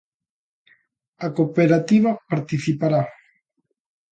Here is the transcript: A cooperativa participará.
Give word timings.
A 1.25 1.27
cooperativa 1.37 2.11
participará. 2.31 3.03